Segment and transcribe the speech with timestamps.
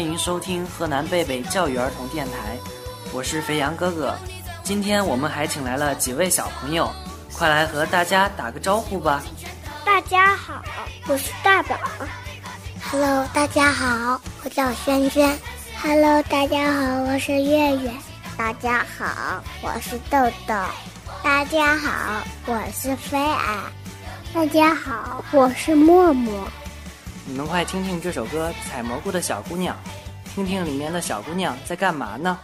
[0.00, 2.56] 欢迎收听河南贝贝教育儿童电台，
[3.12, 4.16] 我是肥羊哥哥。
[4.62, 6.90] 今天我们还请来了几位小朋友，
[7.34, 9.22] 快来和大家打个招呼吧。
[9.84, 10.62] 大家好，
[11.06, 11.76] 我是大宝。
[12.90, 15.38] Hello，大家好，我叫轩轩。
[15.82, 17.92] Hello，大家好，我是月月。
[18.38, 20.54] 大家好，我是豆豆。
[21.22, 23.70] 大家好，我是菲儿。
[24.32, 26.48] 大家好，我是默默。
[27.26, 29.76] 你们快听听这首歌《采蘑菇的小姑娘》，
[30.34, 32.38] 听听里面的小姑娘在干嘛呢？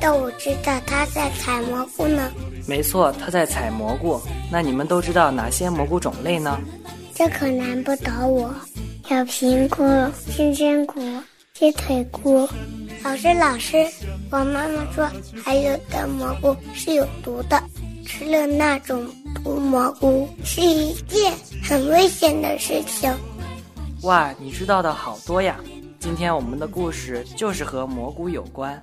[0.00, 2.32] 我知道，我知道，他在采蘑菇呢。
[2.66, 4.18] 没错，他在采蘑菇。
[4.50, 6.58] 那你们都知道哪些蘑菇种类呢？
[7.14, 8.54] 这可难不倒我。
[9.10, 11.00] 有苹果、金针菇、
[11.52, 12.48] 鸡腿菇。
[13.04, 13.76] 老师，老师，
[14.30, 15.06] 我妈妈说，
[15.44, 17.62] 还有的蘑菇是有毒的，
[18.06, 19.06] 吃了那种
[19.44, 23.12] 毒蘑菇是一件很危险的事情。
[24.02, 25.60] 哇，你知道的好多呀！
[25.98, 28.80] 今天我们的故事就是和蘑菇有关，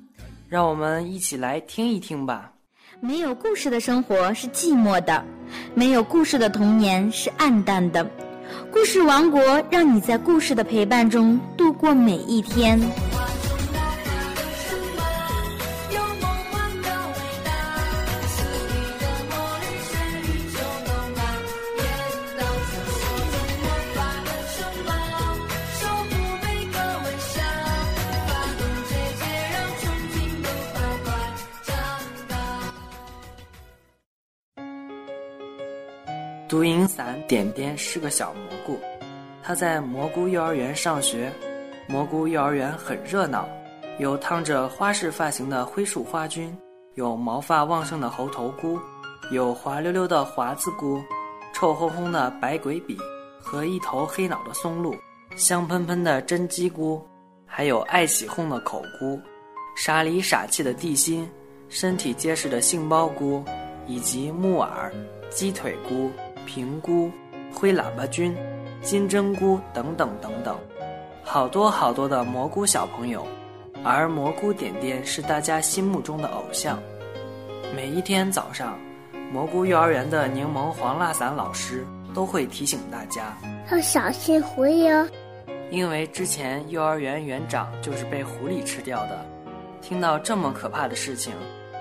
[0.50, 2.52] 让我们一起来听一听吧。
[3.00, 5.24] 没有故事的生活是寂寞的，
[5.76, 8.10] 没有故事的童年是暗淡的。
[8.72, 12.80] 故事王国让你在故事的陪伴中度过每一天。
[36.48, 38.80] 独影伞点点是个小蘑菇，
[39.44, 41.30] 他在蘑菇幼儿园上学。
[41.90, 43.46] 蘑菇幼儿园很热闹，
[44.00, 46.58] 有烫着花式发型的灰树花菌，
[46.96, 48.80] 有毛发旺盛的猴头菇，
[49.30, 51.02] 有滑溜溜的华子菇，
[51.54, 52.98] 臭烘烘的白鬼笔
[53.42, 54.96] 和一头黑脑的松露，
[55.36, 57.06] 香喷喷的真鸡菇，
[57.46, 59.20] 还有爱起哄的口菇，
[59.76, 61.30] 傻里傻气的地心，
[61.68, 63.44] 身体结实的杏鲍菇，
[63.86, 64.94] 以及木耳、
[65.30, 66.12] 鸡腿菇、
[66.48, 67.12] 平菇、
[67.54, 68.34] 灰喇叭菌、
[68.82, 70.58] 金针菇等等等等，
[71.22, 73.28] 好多好多的蘑菇小朋友，
[73.84, 76.80] 而蘑菇点点是大家心目中的偶像。
[77.76, 78.80] 每一天早上，
[79.30, 83.38] 蘑菇幼儿园的柠檬黄蜡伞老师都会提醒大家，
[83.70, 85.06] 要小心狐狸哦。
[85.70, 89.26] 因为之前幼儿园园长就是被狐狸吃掉的。
[89.82, 91.34] 听到这么可怕的事情，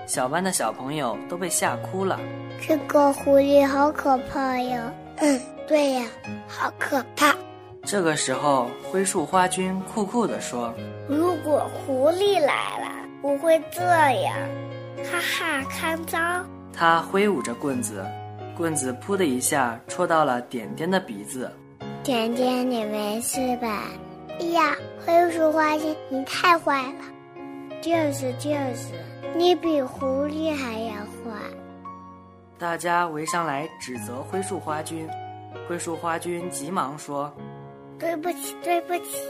[0.07, 2.19] 小班的小朋友都被吓哭了。
[2.65, 4.91] 这个狐狸好可怕呀！
[5.17, 6.07] 嗯，对呀，
[6.47, 7.35] 好可怕。
[7.83, 10.73] 这个时候，灰树花君酷酷地说
[11.07, 12.91] 如果狐狸来了，
[13.21, 14.35] 我会这样，
[15.11, 16.17] 哈哈，看招
[16.73, 18.05] ！：“他挥舞着棍子，
[18.55, 21.51] 棍子噗的一下戳到了点点的鼻子。
[22.01, 23.83] 点点，你没事吧？
[24.39, 24.75] 哎呀，
[25.05, 27.05] 灰树花君，你太坏了！
[27.81, 28.93] 就是就是，
[29.37, 31.39] 你比狐狸还要坏。
[32.57, 35.07] 大家围上来指责灰树花君。
[35.69, 37.31] 灰树花君急忙说
[37.99, 39.21] 对不起，对不起。：“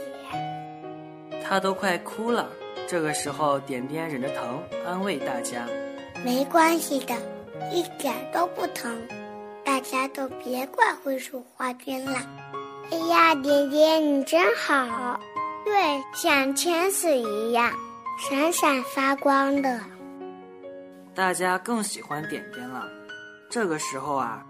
[1.44, 2.48] 他都快哭了。”
[2.88, 5.66] 这个时候，点点忍着疼安慰大家。
[6.24, 7.14] 没关系的，
[7.70, 8.98] 一点都不疼。
[9.62, 12.18] 大家都别怪灰树花君了。
[12.90, 15.20] 哎呀，点点你真好，
[15.66, 17.70] 对，像天使一样
[18.18, 19.78] 闪闪发光的。
[21.18, 22.88] 大家更喜欢点点了。
[23.50, 24.40] 这个时候啊，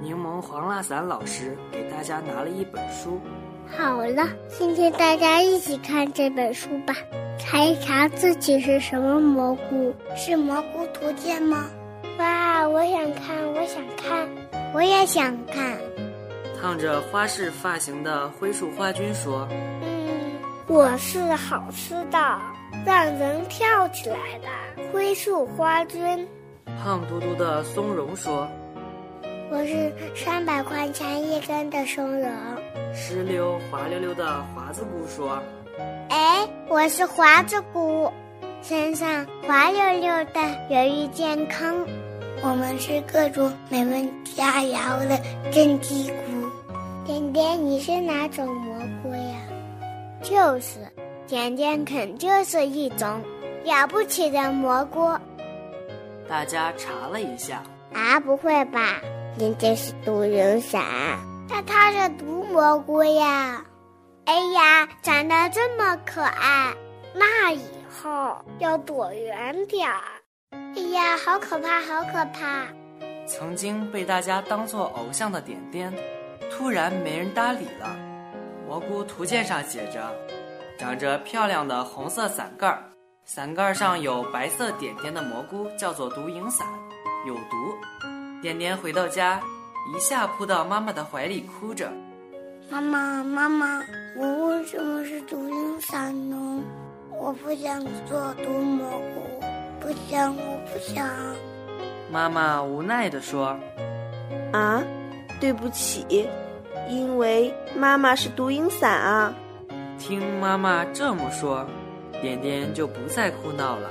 [0.00, 3.20] 柠檬黄蜡伞老师给大家拿了一本书。
[3.76, 6.94] 好了，今天大家一起看这本书吧，
[7.40, 11.64] 查一查自己是什么蘑菇，是蘑菇图鉴吗？
[12.20, 14.28] 哇，我想看，我想看。
[14.72, 15.76] 我也想看。
[16.60, 22.40] 烫着花式发型的灰树花君说嗯，我是好吃的，
[22.86, 24.48] 让人跳起来的
[25.12, 26.26] 灰树花菌。
[26.82, 28.48] ：“胖嘟嘟的松茸说，
[29.50, 32.30] 我是三百块钱一根的松茸。
[32.94, 35.38] 湿溜滑溜溜的华子菇说，
[36.08, 38.10] 哎，我是华子菇，
[38.62, 41.86] 身上滑溜溜的，有益健康。
[42.42, 45.20] 我们是各种美味佳肴的
[45.50, 46.14] 真鸡菇。
[47.04, 49.36] 点点，你是哪种蘑菇呀？
[50.22, 50.78] 就是，
[51.26, 53.20] 点点肯定是一种
[53.64, 55.16] 了不起的蘑菇
[56.28, 57.62] 大家查了一下，
[57.92, 58.18] 啊！
[58.20, 59.00] 不会吧？
[59.38, 60.82] 人家是毒人伞，
[61.48, 63.64] 但它是毒蘑菇呀！
[64.24, 66.72] 哎呀，长得这么可爱，
[67.14, 70.00] 那以后要躲远点儿。
[70.76, 72.66] 哎呀，好可怕，好可怕！
[73.26, 75.92] 曾经被大家当做偶像的点点，
[76.50, 77.96] 突然没人搭理了。
[78.66, 80.10] 蘑菇图鉴上写着，
[80.78, 82.82] 长着漂亮的红色伞盖儿，
[83.34, 86.66] 伞盖上有白色点点的蘑菇叫做毒蝇伞，
[87.26, 87.74] 有毒。
[88.42, 89.40] 点点回到家，
[89.96, 91.90] 一下扑到妈妈的怀里，哭着。
[92.68, 93.80] 妈妈，妈妈，
[94.18, 96.60] 我为什么是毒蝇伞呢？
[97.10, 99.40] 我不想做毒蘑菇，
[99.80, 101.08] 不想，我不想。
[102.10, 103.58] 妈妈无奈地说
[104.52, 104.82] 啊，
[105.40, 106.28] 对不起，
[106.86, 109.32] 因为妈妈是毒蝇伞啊。
[109.98, 111.66] ：“听妈妈这么说，
[112.22, 113.90] 点点就不再哭闹了。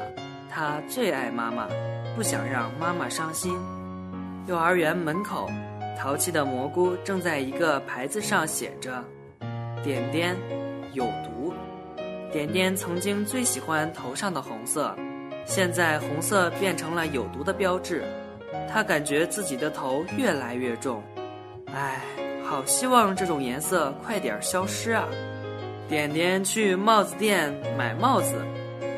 [0.50, 1.68] 他最爱妈妈，
[2.16, 3.56] 不想让妈妈伤心。”
[4.48, 5.48] 幼儿园门口，
[6.00, 9.04] 淘气的蘑菇正在一个牌子上写着
[9.84, 10.36] ：“点点
[10.94, 11.54] 有毒。”
[12.34, 14.96] 点点曾经最喜欢头上的红色，
[15.46, 18.04] 现在红色变成了有毒的标志。
[18.70, 21.04] 他感觉自己的头越来越重，
[21.74, 22.02] 唉，
[22.44, 25.06] 好希望这种颜色快点消失啊！
[25.92, 28.42] 点点去帽子店买帽子，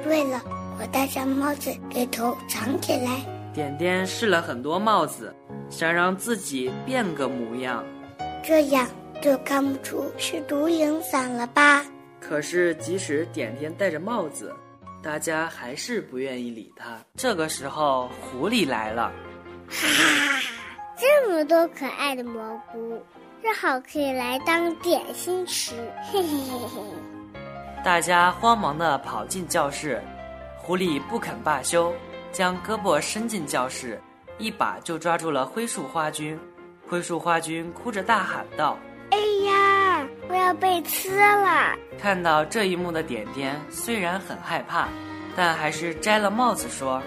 [0.03, 0.39] 对了，
[0.79, 3.25] 我戴上帽子给头藏起来。
[3.51, 5.35] 点点试了很多帽子，
[5.71, 7.83] 想让自己变个模样。
[8.43, 8.87] 这样
[9.23, 11.83] 就看不出是独影伞了吧？
[12.19, 14.53] 可是即使点点戴着帽子，
[15.01, 16.99] 大家还是不愿意理他。
[17.15, 19.11] 这个时候，狐狸来了。
[19.67, 20.39] 哈哈，
[20.95, 22.39] 这么多可爱的蘑
[22.71, 23.01] 菇，
[23.43, 25.75] 正好可以来当点心吃。
[26.09, 26.81] 嘿嘿嘿嘿。
[27.83, 30.01] 大家慌忙地跑进教室，
[30.57, 31.93] 狐狸不肯罢休，
[32.31, 34.01] 将胳膊伸进教室，
[34.37, 36.39] 一把就抓住了灰树花君。
[36.87, 38.77] 灰树花君哭着大喊道
[39.11, 44.87] 哎呀，我要被吃了！：“看到这一幕的点点虽然很害怕，
[45.35, 47.03] 但还是摘了帽子说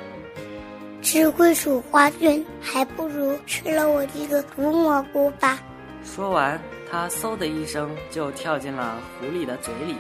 [1.01, 5.59] 吃灰鼠花菌，还不如吃了我这个毒蘑菇吧。
[6.07, 6.59] ：‘说完，
[6.91, 9.97] 他嗖的一声就跳进了狐狸的嘴里。’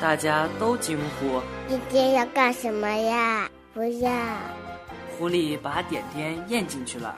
[0.00, 1.40] 大家都惊呼。
[1.66, 3.50] 你今天要干什么呀？
[3.74, 4.10] 不要！
[5.18, 7.16] 狐狸把点点咽进去了。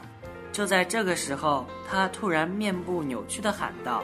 [0.50, 4.02] 就在这个时候，他突然面部扭曲的喊道。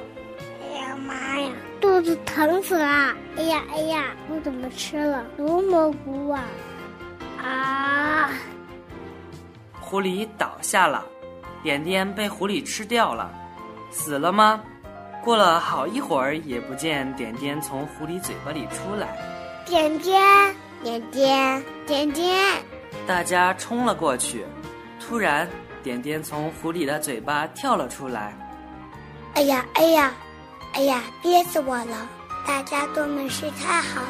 [0.62, 1.50] 哎呀妈呀，
[1.80, 3.14] 肚子疼死了！
[3.36, 6.44] 哎呀哎呀，我怎么吃了毒蘑菇啊？
[7.42, 8.30] 啊！
[9.80, 11.04] 狐狸倒下了，
[11.62, 13.30] 点点被狐狸吃掉了，
[13.90, 14.60] 死了吗？
[15.24, 19.16] 过了好一会儿，也不见点点从狐狸嘴巴里出来。
[19.66, 22.36] 点点点点点点，
[23.06, 24.44] 大家冲了过去，
[25.00, 25.48] 突然，
[25.82, 28.32] 点点从狐狸的嘴巴跳了出来。
[29.34, 30.14] 哎呀哎呀，
[30.72, 32.08] 哎呀，憋死我了！
[32.46, 34.08] 大家都没事，太好了。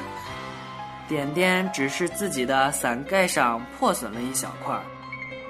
[1.09, 4.83] 点点只是自己的伞盖上破损了一小块儿，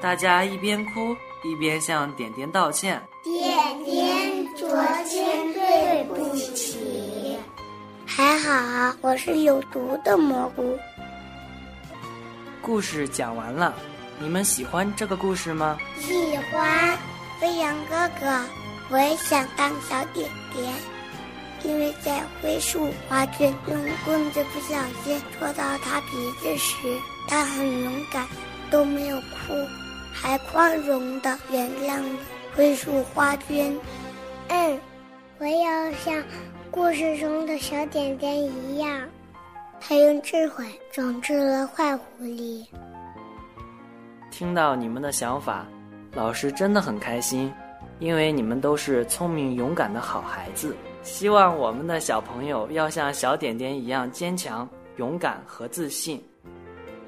[0.01, 1.15] 大家一边哭
[1.45, 3.03] 一边向点点道歉。
[3.23, 3.78] 点
[4.79, 7.39] 点，昨天对不起。
[8.07, 10.79] 还好我是有毒的蘑菇。
[12.61, 13.75] 故事讲完了，
[14.19, 15.79] 你们喜欢这个故事吗？
[16.01, 16.99] 喜欢
[17.41, 18.45] 飞扬哥哥，
[18.91, 20.75] 我也想当小点点，
[21.63, 26.77] 因为在灰树花卷用棍子不小心戳到他鼻子时，
[27.29, 28.27] 他很勇敢，
[28.71, 29.55] 都没有哭，
[30.13, 32.19] 还宽容的原谅了
[32.55, 33.75] 灰树花卷。
[34.49, 34.81] 嗯，
[35.39, 36.23] 我要像
[36.71, 39.09] 故事中的小点点一样，
[39.81, 42.65] 他用智慧整治了坏狐狸。
[44.31, 45.67] 听到你们的想法，
[46.15, 47.53] 老师真的很开心，
[47.99, 50.75] 因为你们都是聪明勇敢的好孩子。
[51.03, 56.23] 希望我们的小朋友要像小点点一样坚强、勇敢和自信。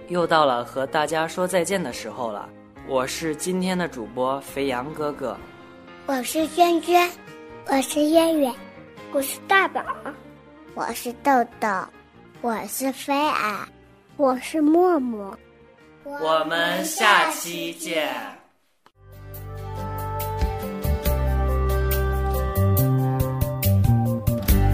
[0.08, 2.48] 又到了和大家说再见的时候了，
[2.88, 5.36] 我是今天的主播肥羊哥哥，
[6.12, 7.08] 我是娟娟，
[7.68, 8.52] 我是月月，
[9.12, 9.80] 我是大宝，
[10.74, 11.68] 我是豆豆，
[12.40, 13.68] 我是菲儿，
[14.16, 15.38] 我是默默。
[16.02, 18.08] 我们下期见。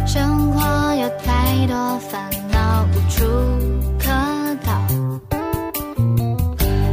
[0.07, 3.27] 生活有太多烦恼无处
[3.99, 4.07] 可
[4.65, 4.81] 逃，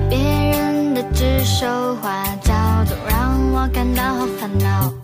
[0.10, 2.26] 别人的指手画
[3.67, 5.03] 感到好烦恼。